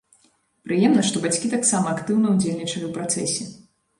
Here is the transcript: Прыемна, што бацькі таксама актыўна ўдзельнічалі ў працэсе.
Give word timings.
Прыемна, 0.67 1.03
што 1.09 1.21
бацькі 1.25 1.51
таксама 1.55 1.93
актыўна 1.97 2.27
ўдзельнічалі 2.37 2.85
ў 2.87 2.91
працэсе. 2.99 3.43